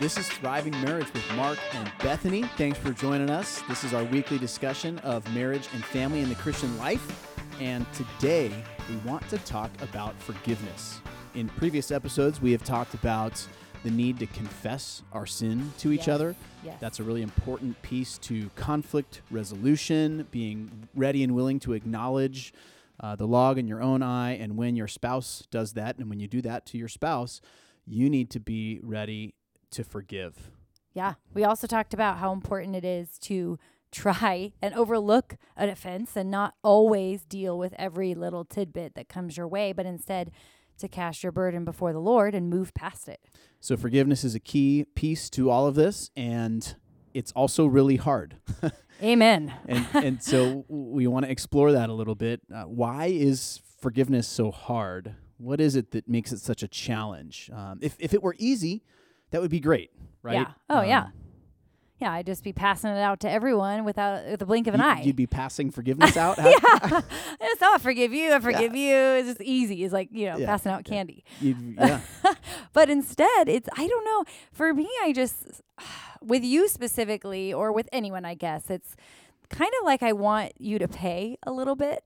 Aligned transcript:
This 0.00 0.18
is 0.18 0.28
Thriving 0.28 0.78
Marriage 0.82 1.10
with 1.14 1.24
Mark 1.36 1.58
and 1.72 1.90
Bethany. 2.00 2.42
Thanks 2.56 2.78
for 2.78 2.92
joining 2.92 3.30
us. 3.30 3.62
This 3.68 3.84
is 3.84 3.94
our 3.94 4.04
weekly 4.04 4.38
discussion 4.38 4.98
of 5.00 5.32
marriage 5.34 5.68
and 5.72 5.84
family 5.84 6.20
in 6.20 6.28
the 6.28 6.34
Christian 6.34 6.76
life. 6.78 7.36
And 7.60 7.86
today 7.92 8.52
we 8.90 8.96
want 9.08 9.26
to 9.30 9.38
talk 9.38 9.70
about 9.80 10.18
forgiveness. 10.20 11.00
In 11.34 11.48
previous 11.48 11.90
episodes, 11.90 12.40
we 12.40 12.50
have 12.52 12.64
talked 12.64 12.94
about 12.94 13.46
the 13.84 13.90
need 13.90 14.18
to 14.18 14.26
confess 14.26 15.02
our 15.12 15.26
sin 15.26 15.72
to 15.78 15.92
each 15.92 16.00
Yes. 16.06 16.08
other. 16.08 16.36
Yes. 16.64 16.80
That's 16.80 16.98
a 17.00 17.02
really 17.04 17.22
important 17.22 17.80
piece 17.82 18.18
to 18.18 18.50
conflict 18.56 19.22
resolution, 19.30 20.26
being 20.30 20.88
ready 20.94 21.22
and 21.22 21.34
willing 21.34 21.60
to 21.60 21.72
acknowledge 21.72 22.52
uh, 23.00 23.14
the 23.16 23.26
log 23.26 23.58
in 23.58 23.68
your 23.68 23.82
own 23.82 24.02
eye. 24.02 24.32
And 24.32 24.56
when 24.56 24.76
your 24.76 24.88
spouse 24.88 25.46
does 25.50 25.74
that, 25.74 25.98
and 25.98 26.08
when 26.10 26.20
you 26.20 26.26
do 26.28 26.42
that 26.42 26.66
to 26.66 26.78
your 26.78 26.88
spouse, 26.88 27.40
you 27.86 28.08
need 28.10 28.30
to 28.30 28.40
be 28.40 28.80
ready 28.82 29.34
to 29.74 29.84
forgive. 29.84 30.50
Yeah. 30.94 31.14
We 31.32 31.44
also 31.44 31.66
talked 31.66 31.92
about 31.92 32.18
how 32.18 32.32
important 32.32 32.76
it 32.76 32.84
is 32.84 33.18
to 33.20 33.58
try 33.90 34.52
and 34.60 34.74
overlook 34.74 35.36
an 35.56 35.68
offense 35.68 36.16
and 36.16 36.30
not 36.30 36.54
always 36.62 37.24
deal 37.24 37.56
with 37.56 37.74
every 37.78 38.14
little 38.14 38.44
tidbit 38.44 38.94
that 38.94 39.08
comes 39.08 39.36
your 39.36 39.46
way, 39.46 39.72
but 39.72 39.86
instead 39.86 40.30
to 40.78 40.88
cast 40.88 41.22
your 41.22 41.32
burden 41.32 41.64
before 41.64 41.92
the 41.92 42.00
Lord 42.00 42.34
and 42.34 42.50
move 42.50 42.74
past 42.74 43.08
it. 43.08 43.20
So, 43.60 43.76
forgiveness 43.76 44.24
is 44.24 44.34
a 44.34 44.40
key 44.40 44.86
piece 44.94 45.30
to 45.30 45.48
all 45.48 45.66
of 45.66 45.76
this, 45.76 46.10
and 46.16 46.74
it's 47.14 47.32
also 47.32 47.66
really 47.66 47.96
hard. 47.96 48.36
Amen. 49.02 49.54
and, 49.66 49.86
and 49.94 50.22
so, 50.22 50.64
we 50.68 51.06
want 51.06 51.24
to 51.24 51.30
explore 51.30 51.72
that 51.72 51.88
a 51.88 51.92
little 51.92 52.16
bit. 52.16 52.40
Uh, 52.52 52.64
why 52.64 53.06
is 53.06 53.60
forgiveness 53.80 54.26
so 54.26 54.50
hard? 54.50 55.14
What 55.38 55.60
is 55.60 55.76
it 55.76 55.92
that 55.92 56.08
makes 56.08 56.32
it 56.32 56.40
such 56.40 56.62
a 56.62 56.68
challenge? 56.68 57.50
Um, 57.54 57.78
if, 57.80 57.96
if 58.00 58.12
it 58.12 58.22
were 58.22 58.34
easy, 58.38 58.82
that 59.34 59.40
would 59.42 59.50
be 59.50 59.58
great, 59.58 59.90
right? 60.22 60.34
Yeah. 60.34 60.46
Oh, 60.70 60.82
yeah. 60.82 61.00
Um, 61.06 61.12
Yeah, 62.00 62.12
I'd 62.12 62.26
just 62.26 62.44
be 62.44 62.52
passing 62.52 62.90
it 62.90 62.98
out 62.98 63.18
to 63.20 63.30
everyone 63.30 63.84
without 63.84 64.24
with 64.26 64.40
a 64.40 64.46
blink 64.46 64.68
of 64.68 64.74
an 64.74 64.80
you- 64.80 64.86
eye. 64.86 65.00
You'd 65.02 65.16
be 65.16 65.26
passing 65.26 65.70
forgiveness 65.78 66.16
out. 66.16 66.38
Yeah. 66.38 66.52
it's 67.40 67.60
not 67.60 67.80
forgive 67.80 68.12
you, 68.12 68.32
I 68.32 68.38
forgive 68.38 68.76
you. 68.76 68.94
It's 68.94 69.28
just 69.28 69.40
easy. 69.42 69.82
It's 69.82 69.92
like, 69.92 70.08
you 70.12 70.26
know, 70.26 70.36
Yeah, 70.38 70.46
passing 70.46 70.70
out 70.70 70.84
candy. 70.84 71.24
yeah. 71.40 72.00
but 72.72 72.88
instead, 72.88 73.48
it's 73.48 73.68
I 73.76 73.88
don't 73.88 74.04
know. 74.04 74.24
For 74.52 74.72
me, 74.72 74.88
I 75.02 75.12
just 75.12 75.62
with 76.22 76.44
you 76.44 76.68
specifically, 76.68 77.52
or 77.52 77.72
with 77.72 77.88
anyone, 77.92 78.24
I 78.24 78.34
guess 78.34 78.70
it's 78.70 78.94
kind 79.50 79.72
of 79.80 79.84
like 79.84 80.02
I 80.04 80.12
want 80.12 80.52
you 80.58 80.78
to 80.78 80.86
pay 80.86 81.38
a 81.44 81.50
little 81.50 81.74
bit. 81.74 82.04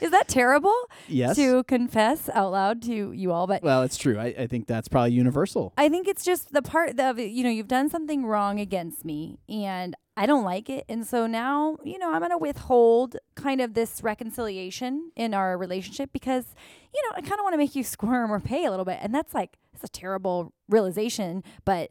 Is 0.00 0.10
that 0.10 0.28
terrible 0.28 0.74
Yes. 1.08 1.36
to 1.36 1.64
confess 1.64 2.28
out 2.32 2.52
loud 2.52 2.82
to 2.82 3.12
you 3.12 3.32
all? 3.32 3.46
But 3.46 3.62
Well, 3.62 3.82
it's 3.82 3.96
true. 3.96 4.18
I, 4.18 4.26
I 4.38 4.46
think 4.46 4.66
that's 4.66 4.88
probably 4.88 5.12
universal. 5.12 5.72
I 5.76 5.88
think 5.88 6.08
it's 6.08 6.24
just 6.24 6.52
the 6.52 6.62
part 6.62 6.98
of 6.98 7.18
you 7.18 7.44
know, 7.44 7.50
you've 7.50 7.68
done 7.68 7.88
something 7.88 8.24
wrong 8.26 8.60
against 8.60 9.04
me 9.04 9.38
and 9.48 9.94
I 10.16 10.26
don't 10.26 10.44
like 10.44 10.68
it. 10.68 10.84
And 10.88 11.06
so 11.06 11.26
now, 11.26 11.78
you 11.84 11.98
know, 11.98 12.12
I'm 12.12 12.18
going 12.20 12.30
to 12.32 12.38
withhold 12.38 13.16
kind 13.34 13.60
of 13.62 13.72
this 13.74 14.02
reconciliation 14.02 15.10
in 15.16 15.32
our 15.32 15.56
relationship 15.56 16.10
because, 16.12 16.44
you 16.94 17.02
know, 17.04 17.14
I 17.16 17.20
kind 17.22 17.34
of 17.34 17.40
want 17.44 17.54
to 17.54 17.58
make 17.58 17.74
you 17.74 17.82
squirm 17.96 18.30
or 18.30 18.38
pay 18.40 18.64
a 18.64 18.70
little 18.70 18.84
bit. 18.84 18.98
And 19.00 19.14
that's 19.14 19.32
like, 19.34 19.56
it's 19.72 19.84
a 19.84 19.88
terrible 19.88 20.52
realization, 20.68 21.42
but 21.64 21.90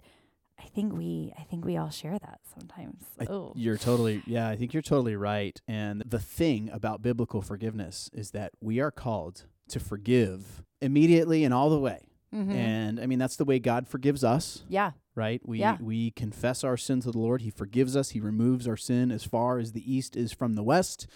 I 0.64 0.68
think 0.68 0.94
we, 0.94 1.34
I 1.38 1.44
think 1.44 1.66
we 1.66 1.78
all 1.78 1.90
share 1.90 2.18
that 2.20 2.40
sometimes. 2.58 3.04
Oh, 3.30 3.54
You're 3.56 3.78
totally, 3.78 4.22
yeah, 4.28 4.48
I 4.48 4.56
think 4.56 4.74
you're 4.74 4.82
totally 4.84 5.16
right. 5.16 5.60
And 5.68 6.02
the 6.06 6.20
thing 6.20 6.70
about 6.72 7.02
biblical 7.02 7.42
forgiveness 7.42 8.10
is 8.14 8.32
that 8.32 8.52
we 8.62 8.80
are 8.80 8.92
called 8.92 9.46
to 9.70 9.80
forgive 9.80 10.64
immediately 10.82 11.44
and 11.44 11.54
all 11.54 11.70
the 11.70 11.80
way. 11.80 12.08
Mhm. 12.34 12.54
And 12.54 13.00
I 13.00 13.06
mean, 13.08 13.20
that's 13.20 13.36
the 13.36 13.44
way 13.46 13.60
God 13.60 13.88
forgives 13.88 14.24
us, 14.24 14.64
yeah, 14.70 14.92
right? 15.16 15.42
We, 15.46 15.60
Yeah. 15.60 15.78
we 15.82 16.12
confess 16.12 16.64
our 16.64 16.78
sin 16.78 17.02
to 17.02 17.12
the 17.12 17.18
Lord. 17.18 17.42
He 17.42 17.50
forgives 17.50 17.96
us, 17.98 18.12
He 18.12 18.20
removes 18.22 18.68
our 18.68 18.78
sin 18.78 19.12
as 19.12 19.24
far 19.26 19.60
as 19.60 19.74
the 19.74 19.94
east 19.94 20.16
is 20.16 20.32
from 20.32 20.54
the 20.54 20.64
west. 20.64 21.08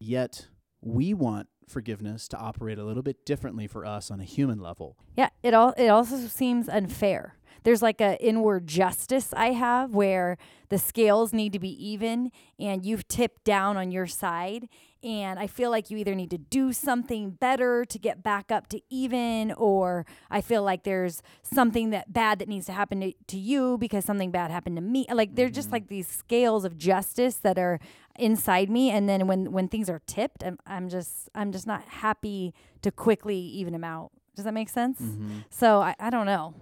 Yet 0.00 0.48
we 0.80 1.14
want 1.14 1.48
forgiveness 1.68 2.26
to 2.28 2.36
operate 2.36 2.78
a 2.78 2.84
little 2.84 3.04
bit 3.04 3.24
differently 3.24 3.66
for 3.68 3.86
us 3.86 4.10
on 4.10 4.20
a 4.20 4.24
human 4.24 4.58
level. 4.58 4.96
Yeah, 5.16 5.28
it 5.42 5.54
all 5.54 5.74
it 5.78 5.88
also 5.88 6.16
seems 6.26 6.68
unfair. 6.68 7.36
There's 7.64 7.82
like 7.82 8.00
a 8.00 8.22
inward 8.24 8.66
justice 8.66 9.32
I 9.34 9.52
have 9.52 9.94
where 9.94 10.36
the 10.68 10.78
scales 10.78 11.32
need 11.32 11.52
to 11.52 11.58
be 11.58 11.70
even 11.84 12.32
and 12.58 12.84
you've 12.84 13.06
tipped 13.08 13.44
down 13.44 13.76
on 13.76 13.90
your 13.90 14.06
side 14.06 14.68
and 15.04 15.38
I 15.38 15.48
feel 15.48 15.70
like 15.70 15.90
you 15.90 15.98
either 15.98 16.14
need 16.14 16.30
to 16.30 16.38
do 16.38 16.72
something 16.72 17.30
better 17.30 17.84
to 17.84 17.98
get 17.98 18.22
back 18.22 18.52
up 18.52 18.68
to 18.68 18.80
even 18.88 19.52
or 19.52 20.06
I 20.30 20.40
feel 20.40 20.62
like 20.62 20.84
there's 20.84 21.22
something 21.42 21.90
that 21.90 22.12
bad 22.12 22.38
that 22.38 22.48
needs 22.48 22.66
to 22.66 22.72
happen 22.72 23.00
to, 23.00 23.12
to 23.28 23.36
you 23.36 23.78
because 23.78 24.04
something 24.04 24.30
bad 24.30 24.50
happened 24.50 24.76
to 24.76 24.82
me. 24.82 25.06
Like 25.12 25.34
they're 25.34 25.50
just 25.50 25.68
mm-hmm. 25.68 25.74
like 25.74 25.88
these 25.88 26.06
scales 26.06 26.64
of 26.64 26.78
justice 26.78 27.36
that 27.36 27.58
are 27.58 27.80
inside 28.18 28.70
me 28.70 28.90
and 28.90 29.08
then 29.08 29.26
when 29.26 29.52
when 29.52 29.68
things 29.68 29.88
are 29.88 30.00
tipped 30.06 30.44
I'm, 30.44 30.58
I'm 30.66 30.90
just 30.90 31.30
I'm 31.34 31.50
just 31.50 31.66
not 31.66 31.82
happy 31.88 32.54
to 32.82 32.90
quickly 32.90 33.38
even 33.38 33.72
them 33.72 33.84
out. 33.84 34.12
Does 34.36 34.44
that 34.44 34.54
make 34.54 34.68
sense? 34.68 35.00
Mm-hmm. 35.00 35.38
So 35.50 35.80
I, 35.80 35.94
I 35.98 36.10
don't 36.10 36.26
know. 36.26 36.54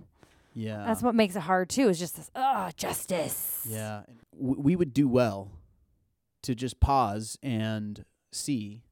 Yeah. 0.54 0.84
That's 0.86 1.02
what 1.02 1.14
makes 1.14 1.36
it 1.36 1.40
hard 1.40 1.68
too. 1.68 1.88
Is 1.88 1.98
just 1.98 2.16
this 2.16 2.30
oh 2.34 2.70
justice. 2.76 3.66
Yeah. 3.68 4.02
W- 4.32 4.60
we 4.60 4.76
would 4.76 4.92
do 4.92 5.08
well 5.08 5.52
to 6.42 6.54
just 6.54 6.80
pause 6.80 7.38
and 7.42 8.04
see 8.32 8.82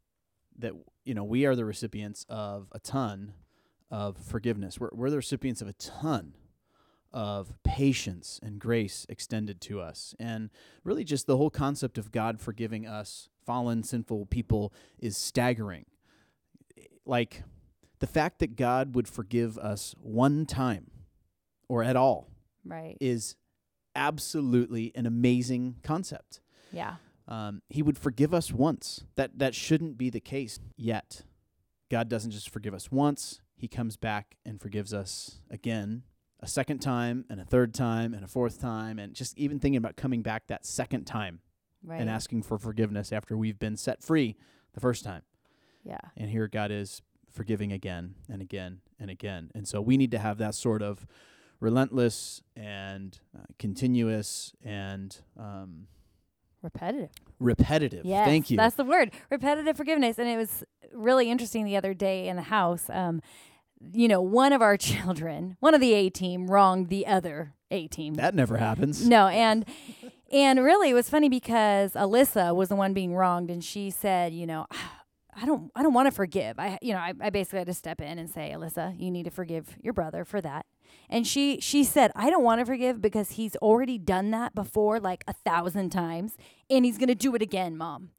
that, 0.58 0.72
you 1.04 1.14
know, 1.14 1.24
we 1.24 1.47
are 1.47 1.54
the 1.54 1.64
recipients 1.64 2.26
of 2.28 2.68
a 2.72 2.78
ton 2.78 3.32
of 3.91 4.16
forgiveness. 4.18 4.78
We're, 4.78 4.91
we're 4.92 5.10
the 5.10 5.16
recipients 5.16 5.62
of 5.62 5.68
a 5.68 5.72
ton 5.72 6.34
of 7.12 7.54
patience 7.64 8.38
and 8.42 8.58
grace 8.58 9.06
extended 9.08 9.60
to 9.62 9.80
us. 9.80 10.14
And 10.18 10.50
really, 10.84 11.04
just 11.04 11.26
the 11.26 11.38
whole 11.38 11.50
concept 11.50 11.97
of 11.97 12.12
God 12.12 12.41
forgiving 12.41 12.86
us, 12.86 13.30
fallen, 13.47 13.82
sinful 13.82 14.26
people, 14.26 14.72
is 14.98 15.16
staggering. 15.16 15.86
Like 17.06 17.44
the 18.00 18.06
fact 18.06 18.41
that 18.41 18.56
God 18.56 18.94
would 18.94 19.08
forgive 19.08 19.56
us 19.56 19.94
one 20.00 20.44
time 20.44 20.91
or 21.68 21.82
at 21.82 21.96
all 21.96 22.30
Right. 22.64 22.96
is 23.00 23.36
absolutely 23.94 24.92
an 24.94 25.06
amazing 25.06 25.76
concept. 25.82 26.40
Yeah. 26.72 26.96
Um, 27.26 27.62
he 27.68 27.82
would 27.82 27.98
forgive 27.98 28.32
us 28.32 28.52
once. 28.52 29.04
That 29.16 29.38
that 29.38 29.54
shouldn't 29.54 29.98
be 29.98 30.08
the 30.10 30.20
case 30.20 30.58
yet. 30.76 31.22
God 31.90 32.08
doesn't 32.08 32.30
just 32.30 32.50
forgive 32.50 32.74
us 32.74 32.90
once. 32.90 33.40
He 33.56 33.68
comes 33.68 33.96
back 33.96 34.36
and 34.46 34.60
forgives 34.60 34.94
us 34.94 35.40
again, 35.50 36.04
a 36.40 36.46
second 36.46 36.78
time, 36.78 37.24
and 37.28 37.40
a 37.40 37.44
third 37.44 37.74
time, 37.74 38.14
and 38.14 38.24
a 38.24 38.28
fourth 38.28 38.60
time, 38.60 38.98
and 38.98 39.14
just 39.14 39.36
even 39.36 39.58
thinking 39.58 39.76
about 39.78 39.96
coming 39.96 40.22
back 40.22 40.46
that 40.46 40.64
second 40.64 41.04
time 41.06 41.40
Right. 41.82 42.00
and 42.00 42.08
asking 42.08 42.42
for 42.44 42.58
forgiveness 42.58 43.12
after 43.12 43.36
we've 43.36 43.58
been 43.58 43.76
set 43.76 44.02
free 44.02 44.36
the 44.74 44.80
first 44.80 45.04
time. 45.04 45.22
yeah. 45.84 46.00
And 46.16 46.30
here 46.30 46.48
God 46.48 46.70
is 46.70 47.02
forgiving 47.30 47.72
again 47.72 48.14
and 48.28 48.42
again 48.42 48.80
and 48.98 49.10
again. 49.10 49.50
And 49.54 49.66
so 49.66 49.80
we 49.80 49.96
need 49.96 50.10
to 50.12 50.18
have 50.18 50.38
that 50.38 50.54
sort 50.54 50.82
of 50.82 51.06
relentless 51.60 52.42
and 52.56 53.19
uh, 53.36 53.42
continuous 53.58 54.52
and 54.64 55.16
um, 55.38 55.86
Repetitive. 56.62 57.10
repetitive. 57.38 58.04
Yes. 58.04 58.26
Thank 58.26 58.50
you. 58.50 58.56
That's 58.56 58.74
the 58.76 58.84
word. 58.84 59.12
Repetitive 59.30 59.76
forgiveness. 59.76 60.18
And 60.18 60.28
it 60.28 60.36
was 60.36 60.64
really 60.92 61.30
interesting 61.30 61.64
the 61.64 61.76
other 61.76 61.94
day 61.94 62.28
in 62.28 62.36
the 62.36 62.42
house. 62.42 62.84
Um, 62.91 63.22
you 63.92 64.08
know, 64.08 64.20
one 64.20 64.52
of 64.52 64.60
our 64.60 64.76
children, 64.91 65.56
one 65.60 65.74
of 65.74 65.80
the 65.80 65.92
A 65.94 66.10
team 66.10 66.48
wronged 66.48 66.88
the 66.88 67.06
other 67.06 67.54
A 67.70 67.86
team. 67.86 68.14
that 68.14 68.34
never 68.34 68.56
happens. 68.56 69.06
No, 69.06 69.28
and 69.28 69.64
and 70.32 70.62
really 70.64 70.91
it 70.91 70.94
was 70.94 71.08
funny 71.08 71.28
because 71.28 71.92
Alyssa 71.92 72.54
was 72.54 72.68
the 72.68 72.76
one 72.76 72.92
being 72.92 73.14
wronged 73.14 73.50
and 73.50 73.62
she 73.64 73.88
said, 73.91 74.32
you 74.32 74.47
know, 74.47 74.66
I 75.34 75.47
don't 75.47 75.71
I 75.75 75.83
don't 75.83 75.94
want 75.94 76.06
to 76.06 76.12
forgive. 76.12 76.59
I 76.59 76.78
you 76.83 76.93
know, 76.93 76.99
I, 76.99 77.12
I 77.21 77.31
basically 77.31 77.61
had 77.61 77.69
to 77.69 77.75
step 77.75 78.00
in 78.00 78.19
and 78.19 78.28
say, 78.28 78.53
Alyssa, 78.55 78.99
you 79.00 79.11
need 79.11 79.25
to 79.25 79.31
forgive 79.31 79.77
your 79.83 79.93
brother 79.93 80.25
for 80.25 80.41
that. 80.41 80.66
And 81.09 81.27
she 81.27 81.60
she 81.60 81.84
said, 81.84 82.10
I 82.16 82.30
don't 82.30 82.42
want 82.45 82.60
to 82.60 82.65
forgive 82.66 83.01
because 83.01 83.33
he's 83.33 83.57
already 83.57 83.98
done 83.98 84.30
that 84.33 84.54
before 84.54 85.01
like 85.01 85.25
a 85.28 85.33
thousand 85.33 85.91
times 85.91 86.36
and 86.71 86.84
he's 86.84 86.98
gonna 86.98 87.15
do 87.15 87.34
it 87.34 87.42
again, 87.42 87.77
mom. 87.77 88.10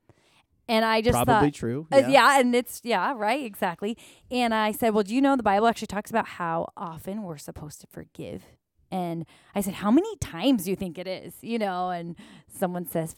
And 0.68 0.86
I 0.86 1.02
just 1.02 1.14
Probably 1.14 1.50
thought, 1.50 1.54
true. 1.56 1.88
uh, 1.92 2.04
yeah, 2.08 2.40
and 2.40 2.54
it's 2.54 2.82
yeah, 2.84 3.14
right, 3.16 3.44
exactly. 3.44 3.98
And 4.30 4.54
I 4.54 4.72
said, 4.72 4.94
"Well, 4.94 5.04
do 5.04 5.16
you 5.16 5.20
know 5.22 5.36
the 5.36 5.42
Bible 5.42 5.66
actually 5.66 5.88
talks 5.88 6.12
about 6.12 6.28
how 6.28 6.72
often 6.78 7.24
we're 7.24 7.40
supposed 7.40 7.82
to 7.82 7.88
forgive?" 7.88 8.44
And 8.92 9.26
I 9.56 9.62
said, 9.62 9.76
"How 9.76 9.90
many 9.90 10.16
times 10.18 10.66
do 10.66 10.70
you 10.70 10.76
think 10.76 11.00
it 11.00 11.08
is?" 11.08 11.34
You 11.42 11.58
know, 11.58 11.90
and 11.90 12.16
someone 12.48 12.86
says 12.86 13.16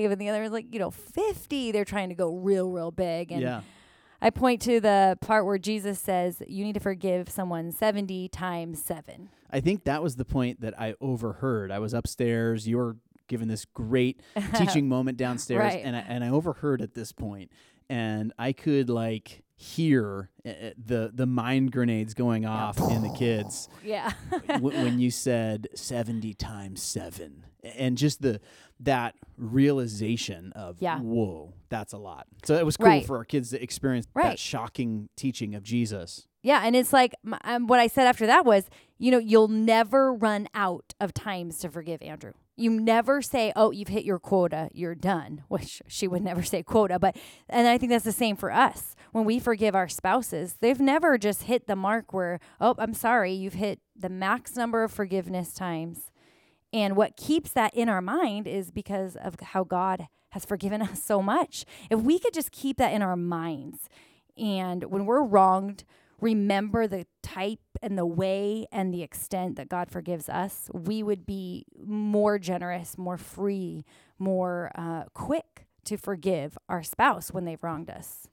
5 0.00 0.10
and 0.12 0.20
the 0.20 0.28
other 0.28 0.42
is 0.42 0.50
like, 0.52 0.66
you 0.72 0.78
know, 0.78 0.90
50. 0.90 1.72
They're 1.72 1.84
trying 1.84 2.08
to 2.08 2.14
go 2.14 2.34
real 2.36 2.70
real 2.70 2.90
big 2.90 3.32
and 3.32 3.42
yeah. 3.42 3.60
I 4.20 4.30
point 4.30 4.62
to 4.62 4.78
the 4.80 5.18
part 5.20 5.44
where 5.46 5.58
Jesus 5.58 5.98
says, 5.98 6.40
"You 6.46 6.64
need 6.64 6.74
to 6.74 6.80
forgive 6.80 7.28
someone 7.28 7.72
70 7.72 8.28
times 8.28 8.80
7." 8.80 9.28
I 9.50 9.60
think 9.60 9.82
that 9.84 10.00
was 10.00 10.14
the 10.14 10.24
point 10.24 10.60
that 10.60 10.78
I 10.80 10.94
overheard. 11.00 11.72
I 11.72 11.80
was 11.80 11.92
upstairs. 11.92 12.68
You 12.68 12.76
were 12.76 12.96
giving 13.26 13.48
this 13.48 13.64
great 13.64 14.20
teaching 14.54 14.88
moment 14.88 15.16
downstairs, 15.18 15.58
Right. 15.74 15.82
and 15.84 15.96
I, 15.96 16.00
and 16.06 16.22
I 16.22 16.28
overheard 16.28 16.80
at 16.82 16.94
this 16.94 17.10
point, 17.10 17.50
and 17.90 18.32
I 18.38 18.52
could 18.52 18.88
like 18.88 19.42
hear 19.62 20.28
uh, 20.44 20.48
uh, 20.48 20.70
the 20.84 21.10
the 21.14 21.26
mind 21.26 21.70
grenades 21.72 22.14
going 22.14 22.44
off 22.44 22.78
in 22.90 23.02
the 23.02 23.14
kids 23.16 23.68
Yeah. 23.84 24.12
w- 24.48 24.76
when 24.82 24.98
you 24.98 25.10
said 25.10 25.68
70 25.74 26.34
times 26.34 26.82
7 26.82 27.46
and 27.76 27.96
just 27.96 28.22
the 28.22 28.40
that 28.80 29.14
realization 29.38 30.52
of 30.56 30.76
Yeah. 30.80 30.98
whoa 30.98 31.54
that's 31.68 31.92
a 31.92 31.98
lot 31.98 32.26
so 32.44 32.56
it 32.56 32.66
was 32.66 32.76
cool 32.76 32.86
Right. 32.88 33.06
for 33.06 33.16
our 33.18 33.24
kids 33.24 33.50
to 33.50 33.62
experience 33.62 34.06
Right. 34.14 34.30
that 34.30 34.38
shocking 34.38 35.08
teaching 35.16 35.54
of 35.54 35.62
jesus 35.62 36.26
Yeah, 36.42 36.62
and 36.64 36.74
it's 36.74 36.92
like 36.92 37.14
um, 37.44 37.68
what 37.68 37.78
I 37.78 37.86
said 37.86 38.08
after 38.08 38.26
that 38.26 38.44
was, 38.44 38.68
you 38.98 39.12
know, 39.12 39.18
you'll 39.18 39.46
never 39.46 40.12
run 40.12 40.48
out 40.54 40.92
of 41.00 41.14
times 41.14 41.58
to 41.60 41.68
forgive 41.70 42.02
Andrew. 42.02 42.32
You 42.56 42.70
never 42.70 43.22
say, 43.22 43.52
"Oh, 43.56 43.70
you've 43.70 43.88
hit 43.88 44.04
your 44.04 44.18
quota, 44.18 44.68
you're 44.72 44.94
done," 44.94 45.44
which 45.48 45.82
she 45.86 46.06
would 46.06 46.22
never 46.22 46.42
say 46.42 46.62
quota, 46.62 46.98
but 46.98 47.16
and 47.48 47.66
I 47.66 47.78
think 47.78 47.90
that's 47.90 48.04
the 48.04 48.12
same 48.12 48.36
for 48.36 48.52
us. 48.52 48.94
When 49.12 49.24
we 49.24 49.38
forgive 49.38 49.74
our 49.74 49.88
spouses, 49.88 50.56
they've 50.60 50.80
never 50.80 51.18
just 51.18 51.44
hit 51.44 51.66
the 51.66 51.76
mark 51.76 52.12
where, 52.12 52.40
"Oh, 52.60 52.74
I'm 52.78 52.94
sorry, 52.94 53.32
you've 53.32 53.54
hit 53.54 53.80
the 53.96 54.08
max 54.08 54.56
number 54.56 54.84
of 54.84 54.92
forgiveness 54.92 55.54
times." 55.54 56.10
And 56.72 56.96
what 56.96 57.16
keeps 57.16 57.52
that 57.52 57.74
in 57.74 57.88
our 57.88 58.00
mind 58.00 58.46
is 58.46 58.70
because 58.70 59.16
of 59.16 59.38
how 59.40 59.64
God 59.64 60.08
has 60.30 60.46
forgiven 60.46 60.80
us 60.80 61.02
so 61.02 61.22
much. 61.22 61.66
If 61.90 62.00
we 62.00 62.18
could 62.18 62.32
just 62.32 62.50
keep 62.50 62.78
that 62.78 62.92
in 62.92 63.02
our 63.02 63.16
minds, 63.16 63.90
and 64.38 64.84
when 64.84 65.04
we're 65.04 65.22
wronged, 65.22 65.84
remember 66.22 66.86
the 66.86 67.04
type 67.22 67.58
and 67.82 67.98
the 67.98 68.06
way 68.06 68.66
and 68.72 68.94
the 68.94 69.02
extent 69.02 69.56
that 69.56 69.68
God 69.68 69.90
forgives 69.90 70.28
us, 70.28 70.70
we 70.72 71.02
would 71.02 71.26
be 71.26 71.64
more 71.84 72.38
generous, 72.38 72.96
more 72.96 73.18
free, 73.18 73.84
more 74.18 74.70
uh, 74.74 75.04
quick 75.14 75.66
to 75.84 75.96
forgive 75.96 76.56
our 76.68 76.82
spouse 76.82 77.32
when 77.32 77.44
they've 77.44 77.62
wronged 77.62 77.90
us. 77.90 78.28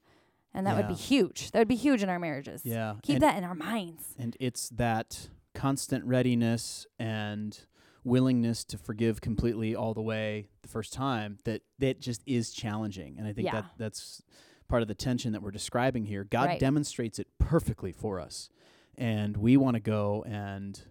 And 0.53 0.65
that 0.67 0.75
would 0.77 0.87
be 0.87 0.93
huge. 0.93 1.51
That 1.51 1.59
would 1.59 1.67
be 1.67 1.75
huge 1.75 2.01
in 2.03 2.09
our 2.09 2.19
marriages. 2.19 2.61
yeah 2.63 2.95
Keep 3.03 3.15
and, 3.15 3.23
that 3.23 3.37
in 3.37 3.43
our 3.43 3.55
minds. 3.55 4.15
and 4.17 4.37
it's 4.39 4.69
that 4.69 5.29
constant 5.55 6.05
readiness 6.05 6.85
and 6.99 7.59
willingness 8.03 8.63
to 8.65 8.77
forgive 8.77 9.19
completely 9.21 9.75
all 9.75 9.93
the 9.93 10.01
way 10.01 10.47
the 10.61 10.67
first 10.69 10.93
time 10.93 11.37
that 11.43 11.61
that 11.79 11.99
just 11.99 12.21
is 12.25 12.51
challenging 12.51 13.15
and 13.17 13.27
i 13.27 13.33
think 13.33 13.45
Yeah. 13.47 13.51
that 13.61 13.65
that's 13.77 14.23
part 14.69 14.81
of 14.81 14.87
the 14.87 14.95
tension 14.95 15.33
that 15.33 15.41
we're 15.41 15.51
describing 15.51 16.05
here 16.05 16.23
god 16.23 16.45
Right. 16.47 16.59
demonstrates 16.59 17.19
it 17.19 17.27
perfectly 17.39 17.91
for 17.91 18.19
us 18.19 18.49
and 18.97 19.35
we 19.35 19.57
want 19.57 19.73
to 19.75 19.79
go 19.81 20.23
and 20.27 20.81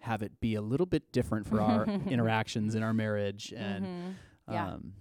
have 0.00 0.22
it 0.22 0.38
be 0.40 0.54
a 0.54 0.60
little 0.62 0.86
bit 0.86 1.10
different 1.10 1.46
for 1.48 1.60
our 1.60 1.84
interactions 2.06 2.74
in 2.76 2.82
our 2.84 2.92
marriage 2.94 3.52
and 3.56 3.84
Mhm. 3.84 4.14
Yeah. 4.52 4.66
um 4.74 4.92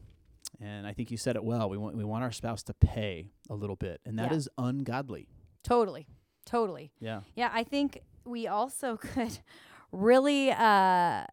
and 0.62 0.88
i 0.88 0.94
think 0.94 1.12
you 1.12 1.18
said 1.18 1.36
it 1.36 1.44
well 1.44 1.70
we 1.70 1.78
want 1.78 1.96
we 1.98 2.04
want 2.06 2.24
our 2.24 2.32
spouse 2.32 2.64
to 2.64 2.74
pay 2.74 3.30
a 3.50 3.54
little 3.56 3.76
bit 3.76 4.00
and 4.06 4.18
that 4.18 4.32
Yeah. 4.32 4.38
is 4.38 4.50
ungodly 4.58 5.28
Totally. 5.64 6.08
Totally. 6.46 6.92
yeah 7.00 7.22
Yeah, 7.36 7.50
I 7.52 7.64
think 7.64 8.02
we 8.24 8.48
also 8.48 8.98
could 9.08 9.40
really 9.92 10.52
uh, 10.52 11.26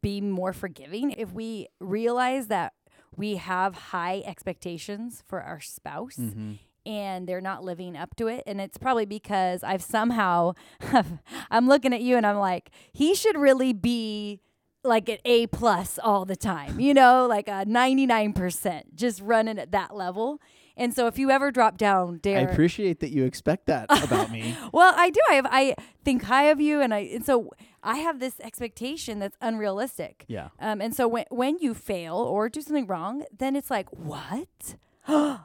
be 0.00 0.20
more 0.20 0.52
forgiving 0.52 1.10
if 1.12 1.32
we 1.32 1.66
realize 1.80 2.46
that 2.48 2.72
we 3.16 3.36
have 3.36 3.74
high 3.74 4.22
expectations 4.24 5.22
for 5.26 5.42
our 5.42 5.60
spouse 5.60 6.16
mm-hmm. 6.16 6.52
and 6.86 7.26
they're 7.26 7.40
not 7.40 7.64
living 7.64 7.96
up 7.96 8.16
to 8.16 8.28
it. 8.28 8.42
And 8.46 8.60
it's 8.60 8.78
probably 8.78 9.06
because 9.06 9.62
I've 9.62 9.82
somehow, 9.82 10.54
I'm 11.50 11.68
looking 11.68 11.92
at 11.92 12.00
you 12.00 12.16
and 12.16 12.26
I'm 12.26 12.38
like, 12.38 12.70
he 12.92 13.14
should 13.14 13.36
really 13.36 13.72
be 13.72 14.40
like 14.82 15.08
an 15.08 15.18
A 15.24 15.46
plus 15.48 15.98
all 16.02 16.24
the 16.24 16.36
time, 16.36 16.80
you 16.80 16.94
know, 16.94 17.26
like 17.26 17.48
a 17.48 17.64
99%, 17.66 18.94
just 18.94 19.20
running 19.20 19.58
at 19.58 19.72
that 19.72 19.94
level. 19.94 20.40
And 20.76 20.94
so 20.94 21.06
if 21.06 21.18
you 21.18 21.30
ever 21.30 21.50
drop 21.50 21.76
down, 21.76 22.20
i 22.24 22.30
appreciate 22.30 23.00
that 23.00 23.10
you 23.10 23.24
expect 23.24 23.66
that 23.66 23.84
about 24.02 24.30
me 24.30 24.56
Well, 24.72 24.94
I 24.96 25.10
do. 25.10 25.20
I 25.28 25.34
have, 25.34 25.46
I 25.50 25.74
think 26.04 26.22
high 26.22 26.44
of 26.44 26.60
you, 26.60 26.80
and 26.80 26.94
I 26.94 27.00
and 27.00 27.24
so 27.24 27.50
I 27.82 27.96
have 27.98 28.20
this 28.20 28.38
expectation 28.40 29.18
that's 29.18 29.36
unrealistic. 29.40 30.24
yeah 30.28 30.48
Um, 30.58 30.80
and 30.80 30.94
so 30.94 31.08
when 31.08 31.24
when 31.30 31.58
you 31.58 31.74
fail 31.74 32.16
or 32.16 32.48
do 32.48 32.60
something 32.60 32.86
wrong, 32.86 33.24
then 33.36 33.56
it's 33.56 33.70
like, 33.70 33.88
what? 33.92 34.76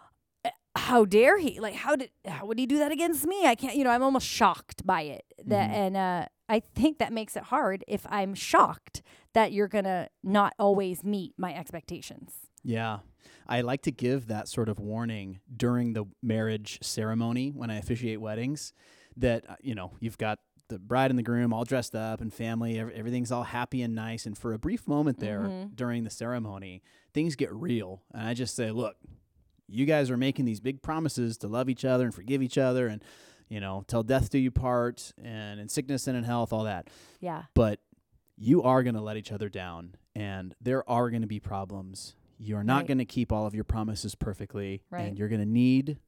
how 0.78 1.06
dare 1.06 1.40
he? 1.40 1.60
Like, 1.60 1.76
how 1.76 1.96
did 1.96 2.10
how 2.28 2.46
would 2.46 2.60
he 2.60 2.66
do 2.66 2.78
that 2.80 2.92
against 2.92 3.26
me? 3.26 3.46
I 3.46 3.56
can't. 3.56 3.76
You 3.76 3.84
know, 3.84 3.90
I'm 3.92 4.04
almost 4.04 4.28
shocked 4.28 4.86
by 4.86 5.02
it. 5.04 5.26
That 5.46 5.70
Mhm. 5.70 5.74
and 5.74 5.98
uh, 5.98 6.26
I 6.50 6.60
think 6.60 7.00
that 7.00 7.14
makes 7.14 7.36
it 7.36 7.44
hard 7.44 7.84
if 7.88 8.06
I'm 8.10 8.34
shocked 8.36 9.02
that 9.34 9.52
you're 9.54 9.68
gonna 9.70 10.10
not 10.24 10.54
always 10.60 11.04
meet 11.04 11.34
my 11.38 11.54
expectations. 11.56 12.34
Yeah. 12.64 13.00
I 13.48 13.62
like 13.62 13.82
to 13.84 13.92
give 13.92 14.28
that 14.28 14.48
sort 14.48 14.70
of 14.70 14.80
warning 14.80 15.40
during 15.56 15.94
the 15.94 16.06
marriage 16.22 16.80
ceremony 16.82 17.52
when 17.52 17.70
I 17.70 17.78
officiate 17.78 18.20
weddings 18.20 18.74
that, 19.18 19.50
uh, 19.50 19.56
you 19.62 19.76
know, 19.76 19.94
you've 20.00 20.18
got 20.18 20.40
the 20.68 20.80
bride 20.80 21.12
and 21.12 21.18
the 21.20 21.24
groom 21.24 21.54
all 21.54 21.64
dressed 21.64 21.96
up 21.96 22.22
and 22.22 22.34
family, 22.34 22.80
ev- 22.80 22.92
everything's 22.92 23.32
all 23.32 23.44
happy 23.44 23.82
and 23.82 23.94
nice. 23.94 24.26
And 24.26 24.38
for 24.38 24.54
a 24.54 24.58
brief 24.60 24.88
moment 24.88 25.20
there 25.20 25.42
Mhm. 25.42 25.76
during 25.76 26.04
the 26.04 26.10
ceremony, 26.10 26.82
things 27.14 27.36
get 27.36 27.54
real. 27.54 28.02
And 28.14 28.28
I 28.28 28.34
just 28.34 28.56
say, 28.56 28.72
look, 28.72 28.96
you 29.68 29.86
guys 29.86 30.10
are 30.12 30.18
making 30.18 30.46
these 30.46 30.60
big 30.60 30.82
promises 30.82 31.38
to 31.40 31.48
love 31.48 31.70
each 31.70 31.86
other 31.86 32.06
and 32.06 32.14
forgive 32.14 32.42
each 32.42 32.58
other 32.58 32.88
and, 32.88 33.04
you 33.50 33.60
know, 33.60 33.84
till 33.88 34.04
death 34.04 34.30
do 34.30 34.38
you 34.40 34.52
part 34.52 35.12
and 35.24 35.60
in 35.60 35.70
sickness 35.70 36.08
and 36.08 36.18
in 36.18 36.24
health, 36.24 36.52
all 36.54 36.64
that 36.64 36.90
Yeah. 37.20 37.44
but 37.54 37.80
you 38.38 38.62
are 38.64 38.84
going 38.84 38.96
to 38.96 39.02
let 39.02 39.18
each 39.18 39.32
other 39.32 39.50
down 39.50 39.96
and 40.16 40.56
there 40.62 40.88
are 40.90 41.10
going 41.10 41.22
to 41.22 41.28
be 41.28 41.40
problems. 41.40 42.16
You're 42.38 42.64
not 42.64 42.80
Right. 42.80 42.88
going 42.88 42.98
to 42.98 43.06
keep 43.06 43.32
all 43.32 43.46
of 43.48 43.56
your 43.56 43.64
promises 43.64 44.14
perfectly 44.16 44.84
Right. 44.90 45.08
and 45.08 45.18
you're 45.18 45.30
going 45.30 45.42
to 45.42 45.48
need 45.48 46.00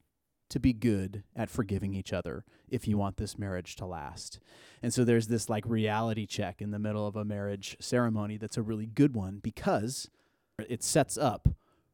to 0.50 0.58
be 0.60 0.72
good 0.72 1.22
at 1.36 1.50
forgiving 1.50 1.94
each 1.94 2.12
other 2.12 2.44
if 2.68 2.88
you 2.88 2.96
want 2.96 3.16
this 3.16 3.38
marriage 3.38 3.76
to 3.76 3.86
last. 3.86 4.40
And 4.82 4.92
so 4.94 5.04
there's 5.04 5.26
this 5.28 5.48
like 5.48 5.64
reality 5.66 6.26
check 6.26 6.62
in 6.62 6.70
the 6.70 6.78
middle 6.78 7.06
of 7.06 7.16
a 7.16 7.24
marriage 7.24 7.76
ceremony 7.80 8.36
that's 8.36 8.56
a 8.56 8.62
really 8.62 8.86
good 8.86 9.14
one 9.14 9.40
because 9.42 10.08
it 10.68 10.82
sets 10.82 11.18
up 11.18 11.48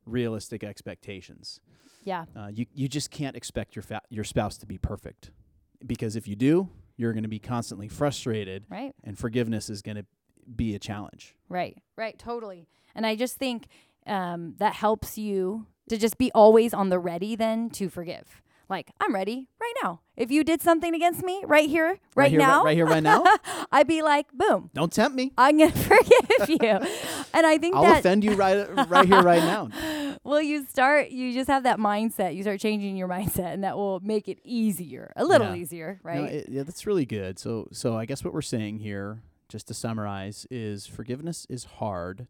realistic 0.06 0.62
expectations. 0.62 1.60
Yeah. 2.04 2.26
Uh, 2.36 2.48
you 2.52 2.66
you 2.74 2.88
just 2.88 3.10
can't 3.10 3.34
expect 3.36 3.74
your 3.74 3.82
fa- 3.82 4.02
your 4.10 4.24
spouse 4.24 4.58
to 4.58 4.66
be 4.66 4.76
perfect 4.78 5.30
because 5.86 6.16
if 6.16 6.28
you 6.28 6.36
do, 6.36 6.68
you're 6.96 7.12
going 7.12 7.22
to 7.24 7.28
be 7.28 7.38
constantly 7.38 7.88
frustrated 7.88 8.64
Right. 8.68 8.94
and 9.02 9.18
forgiveness 9.18 9.68
is 9.70 9.82
going 9.82 9.96
to 9.96 10.06
be 10.54 10.74
a 10.74 10.78
challenge. 10.78 11.34
Right, 11.48 11.78
right, 11.96 12.18
totally. 12.18 12.68
And 12.94 13.06
I 13.06 13.16
just 13.16 13.36
think 13.38 13.66
um, 14.06 14.54
that 14.58 14.74
helps 14.74 15.16
you 15.18 15.66
to 15.88 15.96
just 15.96 16.18
be 16.18 16.30
always 16.34 16.72
on 16.74 16.90
the 16.90 16.98
ready 16.98 17.34
then 17.36 17.70
to 17.70 17.88
forgive. 17.88 18.42
Like, 18.68 18.90
I'm 19.00 19.14
ready 19.14 19.48
right 19.60 19.72
now. 19.82 20.00
If 20.16 20.30
you 20.30 20.42
did 20.44 20.62
something 20.62 20.94
against 20.94 21.22
me 21.22 21.42
right 21.46 21.68
here, 21.68 21.98
right, 22.14 22.30
here, 22.30 22.40
now, 22.40 22.64
right 22.64 22.76
here, 22.76 22.86
right 22.86 23.02
now. 23.02 23.24
I'd 23.72 23.86
be 23.86 24.00
like, 24.02 24.26
boom, 24.32 24.70
Don't 24.74 24.92
tempt 24.92 25.16
me. 25.16 25.32
I'm 25.36 25.58
going 25.58 25.72
to 25.72 25.78
forgive 25.78 26.48
you. 26.48 26.58
And 27.34 27.46
I 27.46 27.58
think 27.58 27.74
I'll 27.76 27.82
that, 27.82 27.98
offend 28.00 28.24
you 28.24 28.34
right 28.34 28.66
right 28.88 29.06
here, 29.06 29.20
right 29.22 29.42
now. 29.42 29.68
well, 30.24 30.40
you 30.40 30.64
start, 30.66 31.10
you 31.10 31.32
just 31.34 31.48
have 31.48 31.64
that 31.64 31.78
mindset. 31.78 32.34
You 32.36 32.42
start 32.42 32.60
changing 32.60 32.96
your 32.96 33.08
mindset, 33.08 33.52
and 33.52 33.64
that 33.64 33.76
will 33.76 34.00
make 34.00 34.28
it 34.28 34.38
easier, 34.44 35.12
a 35.16 35.24
little 35.24 35.48
Yeah. 35.48 35.56
easier, 35.60 36.00
No, 36.04 36.10
right? 36.10 36.32
it- 36.32 36.48
yeah, 36.48 36.62
that's 36.62 36.86
really 36.86 37.06
good. 37.06 37.38
So 37.38 37.68
so 37.72 37.96
I 37.96 38.06
guess 38.06 38.24
what 38.24 38.32
we're 38.32 38.40
saying 38.42 38.78
here, 38.78 39.20
just 39.48 39.66
to 39.68 39.74
summarize, 39.74 40.46
is 40.50 40.86
forgiveness 40.86 41.46
is 41.50 41.64
hard, 41.64 42.28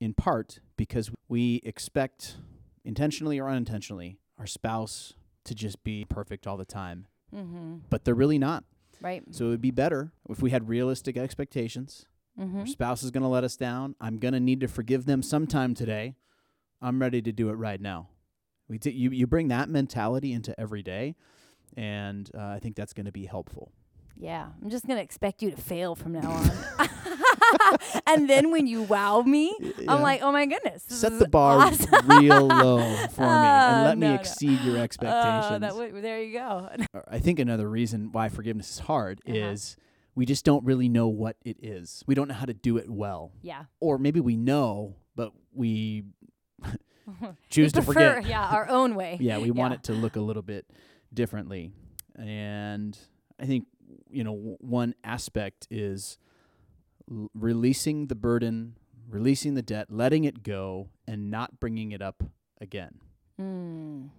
in 0.00 0.12
part 0.14 0.58
because 0.76 1.10
we 1.28 1.62
expect, 1.64 2.36
intentionally 2.84 3.38
or 3.38 3.48
unintentionally, 3.48 4.18
our 4.38 4.46
spouse 4.46 5.14
to 5.44 5.54
just 5.54 5.82
be 5.84 6.04
perfect 6.04 6.46
all 6.46 6.56
the 6.56 6.64
time, 6.64 7.06
mm-hmm. 7.34 7.76
but 7.90 8.04
they're 8.04 8.14
really 8.14 8.38
not. 8.38 8.64
Right. 9.00 9.22
So 9.30 9.46
it 9.46 9.48
would 9.48 9.60
be 9.60 9.70
better 9.70 10.12
if 10.28 10.40
we 10.40 10.50
had 10.50 10.68
realistic 10.68 11.16
expectations. 11.16 12.06
Mm-hmm. 12.40 12.60
Our 12.60 12.66
spouse 12.66 13.02
is 13.02 13.10
going 13.10 13.22
to 13.22 13.28
let 13.28 13.44
us 13.44 13.56
down. 13.56 13.94
I'm 14.00 14.18
going 14.18 14.34
to 14.34 14.40
need 14.40 14.60
to 14.60 14.68
forgive 14.68 15.04
them 15.04 15.22
sometime 15.22 15.74
today. 15.74 16.16
I'm 16.80 17.00
ready 17.00 17.22
to 17.22 17.32
do 17.32 17.50
it 17.50 17.54
right 17.54 17.80
now. 17.80 18.08
We 18.68 18.78
t- 18.78 18.90
you 18.90 19.10
you 19.10 19.26
bring 19.26 19.48
that 19.48 19.68
mentality 19.68 20.32
into 20.32 20.58
every 20.58 20.82
day, 20.82 21.16
and 21.76 22.30
uh, 22.36 22.46
I 22.46 22.58
think 22.60 22.76
that's 22.76 22.94
going 22.94 23.06
to 23.06 23.12
be 23.12 23.26
helpful. 23.26 23.72
Yeah, 24.16 24.46
I'm 24.62 24.70
just 24.70 24.86
gonna 24.86 25.00
expect 25.00 25.42
you 25.42 25.50
to 25.50 25.56
fail 25.56 25.94
from 25.94 26.12
now 26.12 26.30
on. 26.30 26.50
and 28.06 28.28
then 28.28 28.50
when 28.50 28.66
you 28.66 28.82
wow 28.82 29.22
me, 29.22 29.54
Yeah. 29.60 29.92
I'm 29.92 30.02
like, 30.02 30.22
oh 30.22 30.32
my 30.32 30.46
goodness, 30.46 30.84
set 30.88 31.18
the 31.18 31.28
bar 31.28 31.58
awesome. 31.58 32.06
real 32.08 32.46
low 32.46 32.96
for 33.12 33.22
me 33.22 33.26
and 33.48 33.80
Uh, 33.80 33.84
let 33.84 33.98
me 33.98 34.06
no, 34.08 34.14
no. 34.14 34.20
exceed 34.20 34.60
your 34.60 34.78
Oh, 34.78 34.82
expectations. 34.82 35.60
that 35.60 35.74
would, 35.76 36.02
there 36.02 36.22
you 36.22 36.32
go. 36.38 36.68
Uh, 36.94 37.00
I 37.08 37.18
think 37.18 37.38
another 37.38 37.68
reason 37.68 38.10
why 38.12 38.28
forgiveness 38.28 38.70
is 38.70 38.78
hard 38.80 39.20
Uh-huh. 39.26 39.36
is 39.36 39.76
we 40.14 40.24
just 40.26 40.44
don't 40.44 40.64
really 40.64 40.88
know 40.88 41.08
what 41.08 41.36
it 41.44 41.56
is. 41.60 42.02
We 42.06 42.14
don't 42.14 42.28
know 42.28 42.34
how 42.34 42.46
to 42.46 42.54
do 42.54 42.76
it 42.76 42.88
well, 42.88 43.32
yeah, 43.42 43.64
or 43.80 43.98
maybe 43.98 44.20
we 44.20 44.36
know, 44.36 44.96
but 45.16 45.32
we 45.52 46.04
choose 47.50 47.72
we 47.74 47.80
to 47.80 47.82
prefer, 47.84 48.14
forget. 48.16 48.26
Yeah, 48.30 48.46
our 48.46 48.68
own 48.68 48.94
way. 48.94 49.18
yeah, 49.20 49.38
we 49.38 49.50
want 49.50 49.72
Yeah. 49.72 49.76
it 49.76 49.82
to 49.84 49.92
look 49.92 50.16
a 50.16 50.20
little 50.20 50.42
bit 50.42 50.66
differently. 51.12 51.72
And 52.16 52.96
I 53.40 53.46
think, 53.46 53.66
you 54.10 54.22
know, 54.24 54.34
w- 54.34 54.56
one 54.60 54.94
aspect 55.02 55.66
is 55.70 56.18
l- 57.10 57.30
releasing 57.34 58.06
the 58.06 58.14
burden, 58.14 58.76
releasing 59.08 59.54
the 59.54 59.62
debt, 59.62 59.88
letting 59.90 60.24
it 60.24 60.42
go, 60.42 60.90
and 61.06 61.30
not 61.30 61.60
bringing 61.60 61.92
it 61.92 62.02
up 62.02 62.22
again. 62.60 62.98
Mm. 63.40 64.10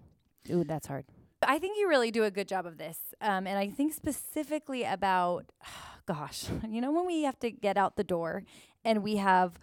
Ooh, 0.52 0.64
that's 0.64 0.88
hard. 0.88 1.06
I 1.42 1.60
think 1.60 1.78
you 1.78 1.88
really 1.88 2.12
do 2.12 2.24
a 2.24 2.32
good 2.32 2.48
job 2.48 2.66
of 2.66 2.78
this. 2.78 2.98
Um, 3.22 3.46
and 3.48 3.58
I 3.58 3.70
think 3.70 3.94
specifically 3.94 4.84
about, 4.84 5.46
gosh, 6.06 6.46
you 6.70 6.82
know, 6.82 6.92
when 6.92 7.06
we 7.06 7.24
have 7.24 7.40
to 7.40 7.52
get 7.52 7.78
out 7.78 7.96
the 7.96 8.04
door 8.04 8.44
and 8.84 9.04
we 9.04 9.18
have 9.18 9.60